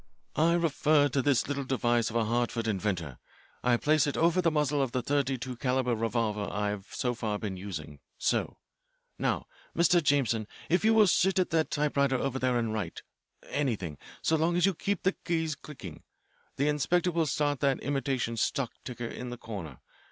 "I 0.35 0.53
refer 0.53 1.09
to 1.09 1.21
this 1.21 1.47
little 1.47 1.63
device 1.63 2.09
of 2.09 2.15
a 2.15 2.25
Hartford 2.25 2.67
inventor. 2.67 3.19
I 3.63 3.77
place 3.77 4.07
it 4.07 4.17
over 4.17 4.41
the 4.41 4.49
muzzle 4.49 4.81
of 4.81 4.93
the 4.93 5.03
thirty 5.03 5.37
two 5.37 5.55
calibre 5.55 5.93
revolver 5.93 6.47
I 6.51 6.69
have 6.69 6.87
so 6.91 7.13
far 7.13 7.37
been 7.37 7.55
using 7.55 7.99
so. 8.17 8.57
Now, 9.19 9.45
Mr. 9.77 10.01
Jameson, 10.01 10.47
if 10.71 10.83
you 10.83 10.95
will 10.95 11.05
sit 11.05 11.37
at 11.37 11.51
that 11.51 11.69
typewriter 11.69 12.15
over 12.17 12.39
there 12.39 12.57
and 12.57 12.73
write 12.73 13.03
anything 13.49 13.99
so 14.23 14.35
long 14.35 14.57
as 14.57 14.65
you 14.65 14.73
keep 14.73 15.03
the 15.03 15.11
keys 15.11 15.53
clicking. 15.53 16.01
The 16.55 16.67
inspector 16.67 17.11
will 17.11 17.27
start 17.27 17.59
that 17.59 17.79
imitation 17.81 18.37
stock 18.37 18.71
ticker 18.83 19.05
in 19.05 19.29
the 19.29 19.37
corner. 19.37 19.81